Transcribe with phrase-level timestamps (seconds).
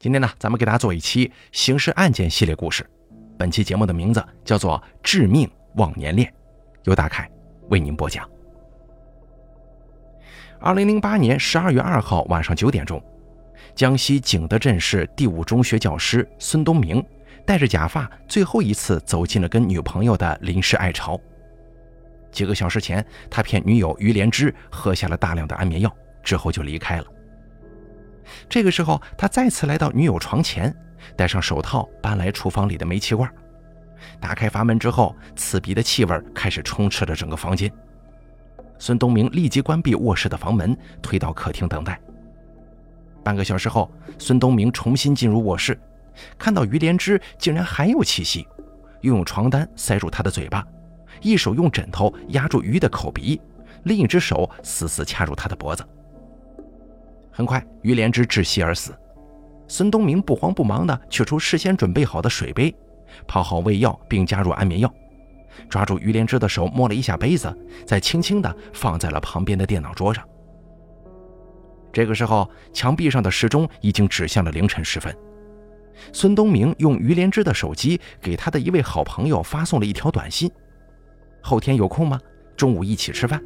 [0.00, 2.88] 今天呢，咱们给大家做一期刑事案件系列故事。
[3.36, 6.26] 本期节目的名字叫做《致命忘年恋》，
[6.84, 7.30] 由大凯
[7.68, 8.26] 为您播讲。
[10.58, 12.98] 二零零八年十二月二号晚上九点钟，
[13.74, 17.04] 江西景德镇市第五中学教师孙东明
[17.44, 21.20] 戴着假发，最后一次走进了跟女朋友的临时爱巢。
[22.32, 27.04] 几个小时前，他骗女友于连芝喝下了大量的安眠药，之后就离开了。
[28.48, 30.74] 这个时候，他再次来到女友床前，
[31.16, 33.30] 戴上手套，搬来厨房里的煤气罐，
[34.20, 37.70] 打开阀门之后，刺鼻的气味开始充斥着整个房间。
[38.78, 42.00] 孙东明立即关闭卧室的房门，推到客厅等待。
[43.22, 45.78] 半个小时后，孙东明重新进入卧室，
[46.38, 48.48] 看到于连芝竟然还有气息，
[49.02, 50.66] 又用床单塞住她的嘴巴，
[51.20, 53.38] 一手用枕头压住鱼的口鼻，
[53.82, 55.86] 另一只手死死掐住她的脖子。
[57.30, 58.92] 很快，于连芝窒息而死。
[59.68, 62.74] 孙东明不慌不忙地取出事先准备好的水杯，
[63.26, 64.92] 泡好胃药，并加入安眠药，
[65.68, 70.26] 抓住于连芝的手摸了一下杯子，再轻轻地放在了旁边的电脑桌上。
[71.92, 75.16] 这个时候，墙壁上的时钟已经指向了凌晨时分。
[76.12, 80.50] 孙东明用于连芝的手机给他的一位好朋友发送了一条短信
[81.42, 82.18] ：“后天有空吗？
[82.56, 83.42] 中午一起吃饭。”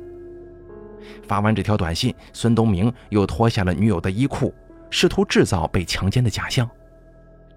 [1.26, 4.54] 发完这条短信，孙东明又脱下了女友的衣裤，
[4.90, 6.68] 试图制造被强奸的假象。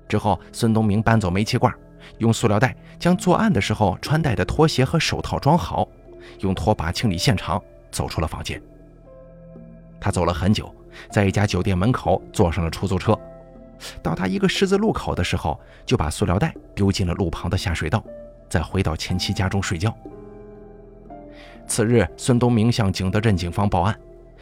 [0.08, 1.74] 之后，孙东明搬走煤气罐，
[2.20, 5.88] 用塑料袋将作案的时候穿戴的拖鞋和手套装好，
[6.40, 8.62] 用拖把清理现场，走出了房间。
[10.00, 10.74] 他走了很久，
[11.12, 13.18] 在一家酒店门口坐上了出租车。
[14.02, 18.04] 到达一个十字路口的时候，就把塑料袋丢进了路旁的下水道，
[18.50, 19.96] 再回到前妻家中睡觉。
[21.68, 23.96] 次日，孙东明向景德镇警方报案，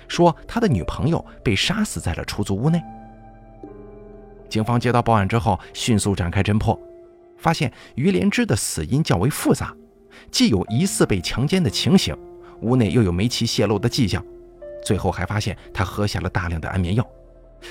[0.07, 2.81] 说他的女朋友被杀死在了出租屋内。
[4.47, 6.79] 警方接到报案之后，迅速展开侦破，
[7.37, 9.75] 发现于连芝的死因较为复杂，
[10.31, 12.15] 既有疑似被强奸的情形，
[12.61, 14.23] 屋内又有煤气泄漏的迹象，
[14.83, 17.05] 最后还发现他喝下了大量的安眠药，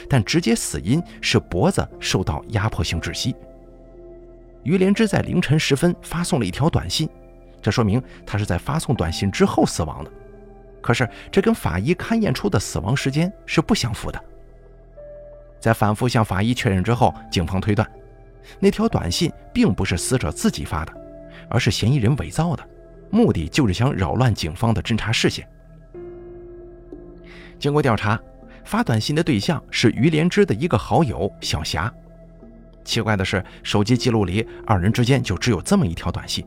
[0.09, 3.35] 但直接死因是脖子受到压迫性窒息。
[4.65, 7.09] 于连芝在凌晨时分发送了一条短信。
[7.65, 10.11] 这说明他是在发送短信之后死亡的，
[10.83, 14.23] 可是这跟法医勘验出的死亡时间是不相符的。
[15.59, 17.91] 在反复向法医确认之后，警方推断，
[18.61, 20.93] 那条短信并不是死者自己发的，
[21.49, 22.63] 而是嫌疑人伪造的，
[23.09, 25.49] 目的就是想扰乱警方的侦查视线。
[27.59, 28.21] 经过调查，
[28.63, 31.91] 发短信的对象是于连芝的一个好友小霞。
[32.85, 36.47] 奇怪的是，手机记录里二人之间就只有这么一条短信。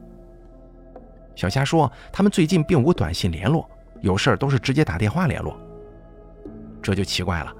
[1.38, 3.70] 小霞说：“他们最近并无短信联络，
[4.02, 5.56] 有事都是直接打电话联络。”
[6.82, 7.56] 这就奇怪了，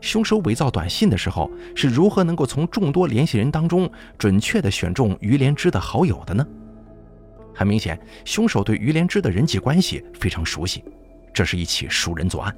[0.00, 6.46] 凶手伪造短信的时候是如何能够从众多联系人当中准确地选中于连芝的好友的呢？
[7.54, 10.82] 很明显，凶手对于连芝的人际关系非常熟悉，
[11.34, 12.56] 这是一起熟人作案。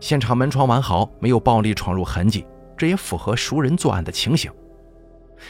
[0.00, 2.44] 现场门窗完好，没有暴力闯入痕迹，
[2.76, 4.50] 这也符合熟人作案的情形。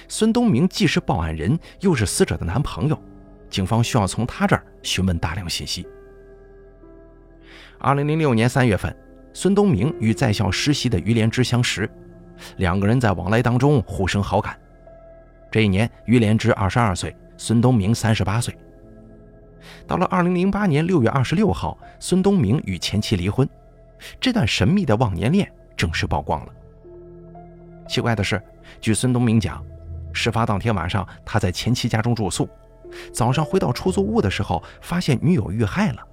[0.08, 3.02] 孙东明既是报案人，又是死者的男朋友。
[3.52, 5.86] 警方需要从他这儿询问大量信息。
[7.78, 8.96] 二零零六年三月份，
[9.34, 11.88] 孙东明与在校实习的于连芝相识，
[12.56, 14.58] 两个人在往来当中互生好感。
[15.50, 18.56] 这一年，于连芝二十二岁，孙东明三十八岁。
[19.86, 23.46] 到了二零零八年六月二十六号，孙东明与前妻离婚，
[24.18, 25.46] 这段神秘的忘年恋
[25.76, 26.52] 正式曝光了。
[27.86, 28.42] 奇怪的是，
[28.80, 29.62] 据孙东明讲，
[30.14, 32.48] 事发当天晚上，他在前妻家中住宿。
[33.12, 36.06] 早上回到出租屋的时候，发现女友遇害了。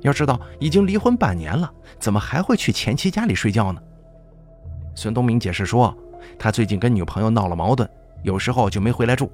[0.00, 3.82] 要知道已经离婚半年了，怎么还会去前妻家里睡觉呢？
[4.94, 5.96] 孙东明解释说，
[6.38, 7.88] 他最近跟女朋友闹了矛盾，
[8.22, 9.30] 有时候就没回来住。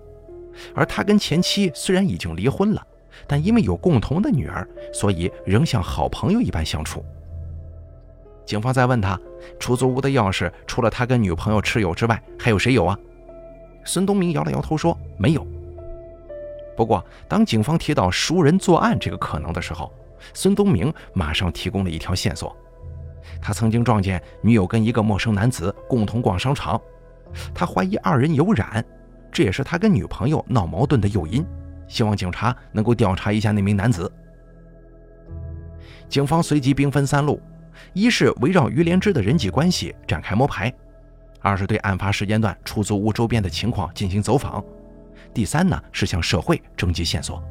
[0.75, 2.83] 而他跟前妻虽然已经离婚了，
[3.27, 7.05] 但因为有共同的女儿，所以仍像好朋友一般相处。
[8.45, 9.21] 警方再问他，
[9.61, 12.99] 出租屋的钥匙除了他跟女朋友持有之外，还有谁有啊？
[13.85, 15.47] 孙东明摇了摇头说，没有。
[16.77, 19.93] 不过，当警方提到熟人作案这个可能的时候，
[20.35, 22.55] 孙东明马上提供了一条线索。
[23.41, 26.81] 他曾经撞见女友跟一个陌生男子共同逛商场，
[27.55, 28.85] 他怀疑二人有染，
[29.33, 31.45] 这也是他跟女朋友闹矛盾的诱因。
[31.89, 34.11] 希望警察能够调查一下那名男子。
[36.09, 37.41] 警方随即兵分三路：
[37.93, 40.71] 一是围绕于连芝的人际关系展开摸排；
[41.41, 44.65] 二是对案发时间段出租屋周边的情况进行走访。
[45.37, 47.45] 第三呢是向社会征集线索。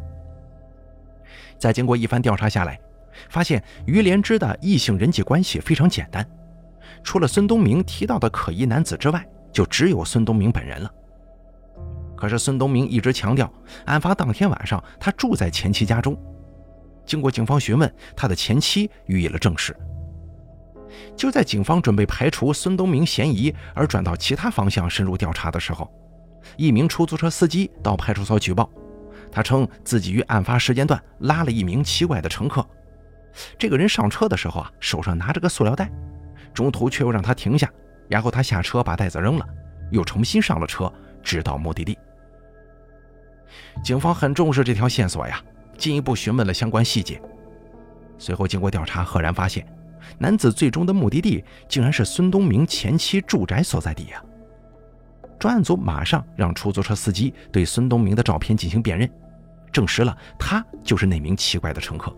[1.59, 2.79] 在经过一番调查下来，
[3.29, 6.27] 发现于连芝的异性人际关系非常简单，
[7.03, 9.23] 除了孙东明提到的可疑男子之外，
[9.53, 10.91] 就只有孙东明本人了。
[12.17, 13.53] 可是孙东明一直强调，
[13.85, 16.17] 案发当天晚上他住在前妻家中。
[17.05, 19.77] 经过警方询问，他的前妻予以了证实。
[21.15, 25.87] 就在警方准备排除孙东明嫌疑而转到其他方向深入调查的时候，
[26.57, 28.69] 一名出租车司机到派出所举报，
[29.31, 32.65] 他称自己于案发时间段拉了一名奇怪的乘客。
[33.57, 35.91] 这个人上车的时候啊，手上拿着个塑料袋，
[36.53, 37.69] 中途却又让他停下，
[38.07, 39.45] 然后他下车把袋子扔了，
[39.91, 41.97] 又重新上了车，直到目的地。
[43.83, 45.41] 警方很重视这条线索呀，
[45.77, 47.21] 进一步询问了相关细节。
[48.17, 49.65] 随后经过调查，赫然发现。
[50.19, 54.23] 男子最终的目的地竟然是孙东明前妻住宅所在地呀！
[55.45, 59.07] 专案组马上让出租车司机对孙东明的照片进行辨认，
[59.71, 62.11] 证实了他就是那名奇怪的乘客。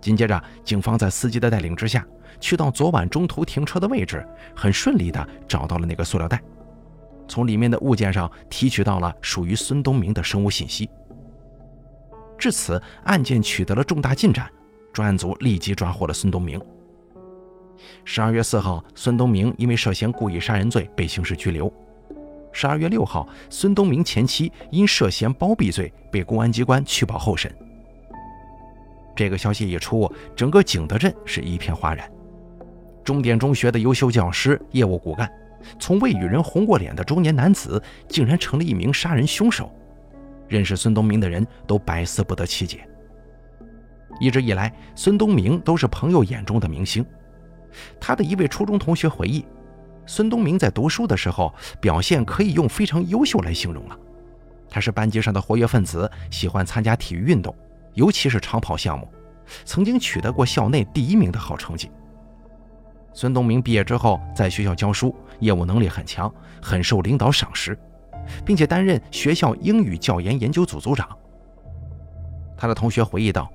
[0.00, 2.06] 紧接着，警方在司机的带领之下，
[2.38, 4.24] 去到昨晚中途停车的位置，
[4.54, 6.40] 很顺利地找到了那个塑料袋，
[7.26, 10.88] 从里面的物件上提取到了属于孙东明的生物信息。
[12.38, 14.48] 至此，案件取得了重大进展。
[14.92, 16.64] 专案组立即抓获了孙东明。
[18.04, 21.72] 十二月四号，孙东明因为涉嫌故意杀人罪被刑事拘留。
[22.52, 27.54] 十二月六号，孙东明前妻因涉嫌包庇罪被公安机关取保候审。
[29.16, 32.10] 这个消息一出，整个景德镇是一片哗然。
[33.04, 35.30] 重点中学的优秀教师、业务骨干，
[35.78, 39.70] 从未与人红过脸的中年男子，竟然成了一名杀人凶手。
[40.46, 42.86] 认识孙东明的人都百思不得其解。
[44.20, 47.04] 一直以来，孙东明都是朋友眼中的明星。
[48.00, 49.44] 他的一位初中同学回忆，
[50.06, 53.98] 孙东明在读书的时候表现可以用非常优秀来形容了。
[54.68, 57.54] 他是班级上的活跃分子，喜欢参加体育运动，
[57.94, 59.08] 尤其是长跑项目，
[59.64, 61.90] 曾经取得过校内第一名的好成绩。
[63.12, 66.32] 孙东明毕业之后在学校教书，业务能力很强，
[66.62, 67.78] 很受领导赏识，
[68.44, 71.08] 并且担任学校英语教研研究组组长。
[72.56, 73.50] 他的同学回忆道。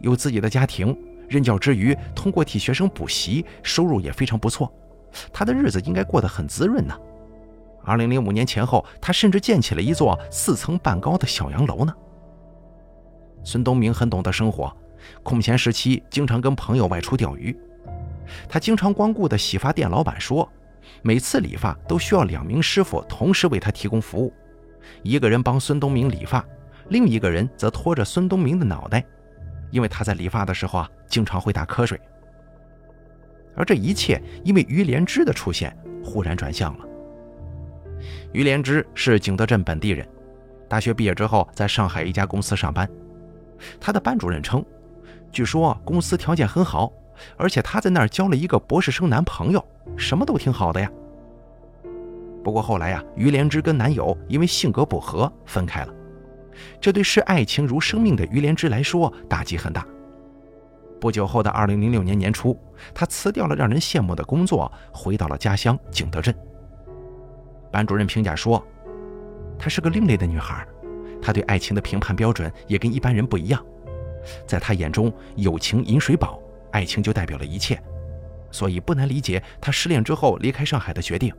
[0.00, 0.96] 有自己的家庭，
[1.28, 4.72] 任教之余通过替学生补习，收入也非常不错。
[5.32, 6.94] 他的日子应该过得很滋润呢。
[7.84, 11.94] 二零零五年前后，他甚至建起了一座四层半高的小洋楼呢。
[13.42, 14.74] 孙东明很懂得生活，
[15.22, 17.54] 空闲时期经常跟朋友外出钓鱼。
[18.48, 20.50] 他经常光顾的洗发店老板说，
[21.02, 24.32] 每次理发都需要两名师傅同时为他提供服务，
[25.02, 26.42] 一个人帮孙东明理发，
[26.88, 29.04] 另一个人则拖着孙东明的脑袋。
[29.70, 32.00] 因为他在理发的时候啊，经常会打瞌睡。
[33.56, 36.84] 而这一切因为于连枝的出现，忽然转向了。
[38.32, 40.06] 于连枝是景德镇本地人，
[40.68, 42.88] 大学毕业之后在上海一家公司上班。
[43.80, 44.64] 他的班主任称，
[45.30, 46.92] 据说公司条件很好，
[47.36, 49.64] 而且他在那儿交了一个博士生男朋友，
[49.96, 50.90] 什么都挺好的呀。
[52.42, 55.94] 不过后来呀，于连枝跟男友因为性格不合分开了。
[56.80, 59.86] 这对视爱情如生命的于连枝来说打击很大。
[61.00, 62.58] 不久后的二零零六年年初，
[62.94, 66.34] 她辞掉了让人羡慕的工作，回到了家乡景德镇。
[67.70, 68.64] 班主任评价说
[69.58, 70.66] ：“她是个另类的女孩，
[71.20, 73.62] 她对爱情的评判标准也跟一般人不一样。
[74.46, 76.40] 在她眼中，友情饮水饱，
[76.70, 77.78] 爱情就代表了一切，
[78.50, 81.34] 所以不难理解她失恋之后离开上海的决定。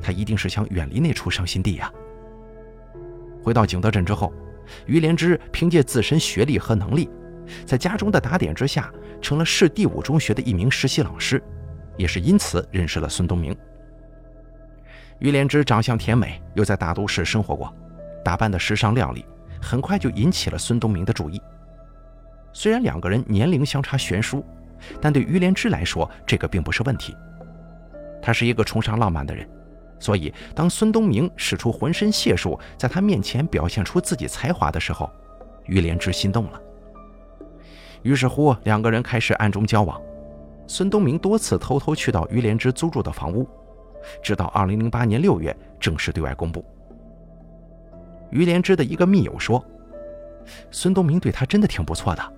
[0.00, 1.92] 她一定是想远离那处伤心地呀。”
[3.44, 4.32] 回到景德镇之后。
[4.86, 7.08] 于连枝凭借自身学历和能力，
[7.64, 11.42] 在家中的打点之下，成了市第五中学的一名实习老师，
[11.96, 13.56] 也是因此认识了孙东明。
[15.18, 17.72] 于连枝长相甜美，又在大都市生活过，
[18.24, 19.24] 打扮的时尚靓丽，
[19.60, 21.40] 很快就引起了孙东明的注意。
[22.52, 24.44] 虽然两个人年龄相差悬殊，
[25.00, 27.16] 但对于连枝来说，这个并不是问题。
[28.20, 29.48] 他是一个崇尚浪漫的人。
[30.02, 35.08] 所以，当孙东明使出浑身解数，在他面前表现出自己才华的时候，
[35.66, 36.60] 于连之心动了。
[38.02, 40.02] 于是乎，两个人开始暗中交往。
[40.66, 43.48] 孙东明多次偷偷去到于连之租住的房屋，
[44.20, 46.64] 直到2008年6月正式对外公布。
[48.30, 49.64] 于连之的一个密友说
[50.72, 52.32] ：“孙东明对他真的挺不错的，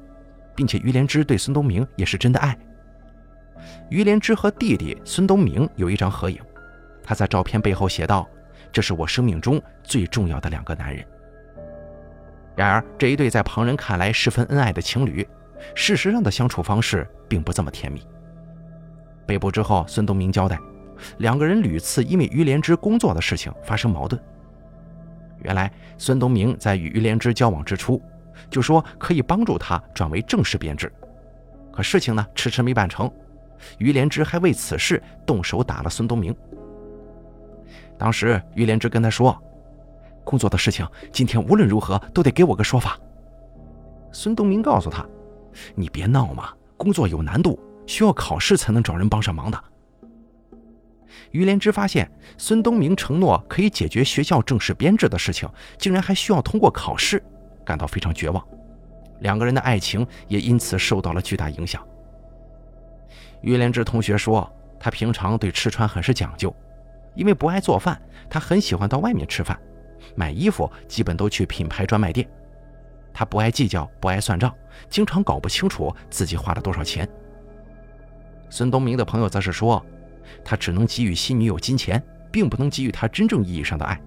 [0.54, 2.54] 并且于连之对孙东明也是真的爱。”
[3.88, 6.38] 于连之和弟弟孙东明有一张合影。
[7.04, 8.26] 他在照片背后写道
[8.72, 11.06] ：“这是我生命中最重要的两个男人。”
[12.56, 15.26] 然而，这一对在旁人看来十分恩爱的情侣，
[15.74, 18.02] 事实上的相处方式并不这么甜蜜。
[19.26, 20.58] 被捕之后，孙东明交代，
[21.18, 24.20] 两个人屡次因为于连枝工作的事情发生矛盾。
[25.42, 28.00] 原来，孙东明在与于连枝交往之初，
[28.48, 30.92] 就说可以帮助他转为正式编制，
[31.72, 33.10] 可事情呢迟迟没办成。
[33.78, 36.34] 于连芝还为此事动手打了孙东明。
[37.98, 39.36] 当时于连芝跟他说
[40.24, 42.98] ：“工作的事情，今天无论如何都得给我个说法。”
[44.12, 45.06] 孙东明告诉他
[45.74, 49.64] ：“你别闹嘛，工作有难度，需要考试才能找人帮上忙的。”
[51.30, 55.48] 于连芝发现孙东明承诺可以解决学校正式编制的事情，
[55.78, 57.22] 竟然还需要通过考试，
[57.64, 58.44] 感到非常绝望。
[59.20, 61.84] 两个人的爱情也因此受到了巨大影响。
[63.42, 66.54] 于连芝同学说，他平常对吃穿很是讲究，
[67.14, 69.58] 因为不爱做饭，他很喜欢到外面吃饭，
[70.14, 72.28] 买衣服基本都去品牌专卖店。
[73.12, 74.52] 他不爱计较，不爱算账，
[74.88, 77.08] 经常搞不清楚自己花了多少钱。
[78.50, 79.84] 孙东明的朋友则是说，
[80.44, 82.02] 他只能给予新女友金钱，
[82.32, 84.00] 并不能给予她真正意义上的爱，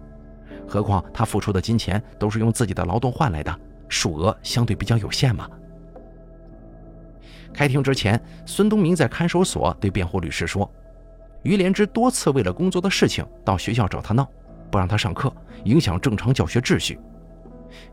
[0.67, 3.59] 何况他付出的金钱都是用自己的劳动换来的。
[3.89, 5.49] 数额相对比较有限嘛。
[7.53, 10.69] 开庭之前，孙东明在看守所对辩护律师说
[11.43, 14.27] ：“于连芝多次为了工作的事情到学校找他闹，
[14.71, 16.99] 不让他上课，影响正常教学秩序。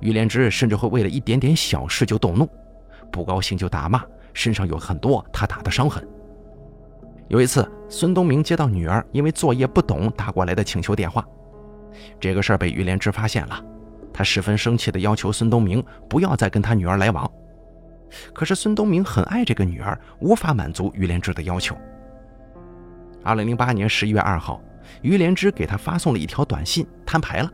[0.01, 2.49] 于连芝甚至会为了一点点小事就动怒，
[3.13, 6.07] 不高兴就打骂，身上有很多他打的伤痕。”
[7.29, 11.27] 有一次，孙东明接到女儿因为作业不懂打过来的请求电话，
[12.21, 13.65] 这个事儿被于连芝发现了。
[14.13, 17.29] 他十分生气地要求孙东明不要再跟他女儿来往，
[18.33, 21.77] 可是孙东明很爱这个女儿，无法满足于连芝的要求。
[23.25, 24.61] 二零零八年十一月二号，
[25.01, 27.51] 于连芝给他发送了一条短信，摊牌了：“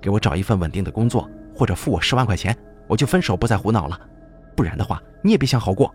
[0.00, 4.00] 给我找一份稳定的工作，或者付我十万块钱，我就分手，不再胡闹了。
[4.54, 5.92] 不然的话，你也别想好过。”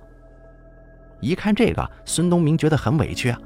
[1.22, 3.39] 一看这个，孙东明觉得很委屈啊。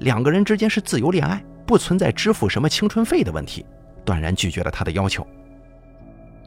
[0.00, 3.64] 两个人之间是自由恋爱，不存在支付什么青春费的问题，
[4.04, 5.26] 断然拒绝了他的要求。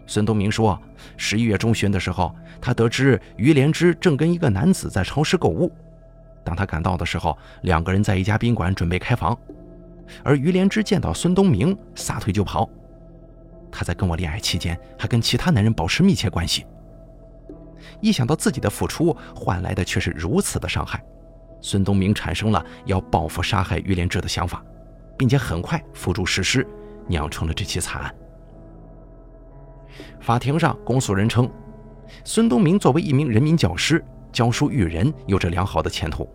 [0.06, 0.80] 孙东明说
[1.18, 5.72] ：“十一月中旬的时候，他得知于连芝正跟一个男子在超市购物。
[6.43, 9.38] 当他赶到的时候，两个人在一家宾馆准备开房。
[10.24, 12.67] 而于连芝见到孙东明，撒腿就跑。
[13.71, 16.65] 他在跟我恋爱期间，还跟其他男人保持密切关系。
[18.01, 21.01] 一想到自己的付出换来的却是如此的伤害，
[21.62, 24.63] 孙东明产生了要报复杀害于连芝的想法，
[25.17, 26.67] 并且很快付诸实施，
[27.07, 28.15] 酿成了这起惨案。”
[30.19, 31.50] 法庭上，公诉人称，
[32.25, 36.28] 孙东明作为一名人民教师，教书育人，有着良好的前途，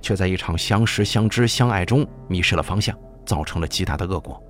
[0.00, 4.42] 却在一场相识、相知、相爱中迷失了方向，造成了极大的恶果。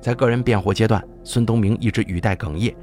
[0.00, 2.74] 在个人辩护阶段，孙东明一直语带哽咽，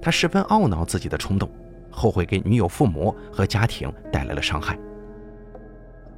[0.00, 1.48] 他十分懊恼自己的冲动，
[1.90, 4.78] 后悔给女友、父母和家庭带来了伤害。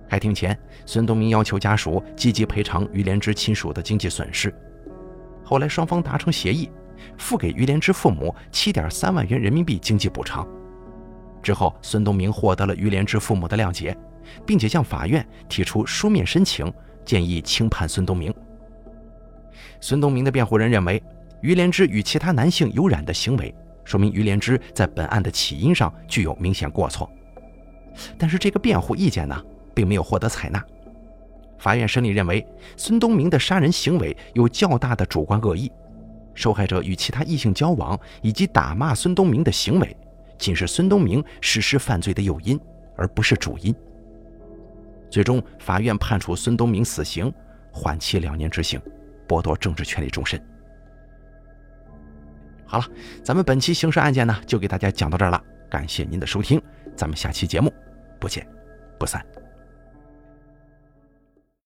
[0.09, 4.55] 开庭前，孙东明要求家属积极赔偿于连芝亲属的经济损失，
[5.45, 6.71] 后来双方达成协议。
[7.17, 10.45] 付给于连芝父母七点三万元人民币经济补偿
[11.49, 13.97] 之后，孙东明获得了于连芝父母的谅解，
[14.45, 16.71] 并且向法院提出书面申请，
[17.07, 18.31] 建议轻判孙东明。
[19.81, 21.03] 孙东明的辩护人认为，
[21.41, 27.11] 于连芝与其他男性有染的行为，说明于连芝在本案的起因上具有明显过错。
[28.19, 29.43] 但是这个辩护意见呢，
[29.75, 30.63] 并没有获得采纳。
[31.59, 35.73] 法院审理认为，孙东明的杀人行为有较大的主观恶意。
[36.35, 39.97] 受害者与其他异性交往以及打骂孙东明的行为，
[40.39, 42.59] 仅是孙东明实施犯罪的诱因，
[42.97, 43.75] 而不是主因。
[45.11, 47.33] 最终，法院判处孙东明死刑，
[47.73, 48.81] 缓期两年执行，
[49.27, 50.41] 剥夺政治权利终身。
[52.67, 52.85] 好了，
[53.25, 55.43] 咱们本期刑事案件呢，就给大家讲到这儿了。
[55.71, 56.61] 感谢您的收听，
[56.95, 57.73] 咱们下期节目
[58.19, 58.47] 不见
[58.99, 59.38] 不散。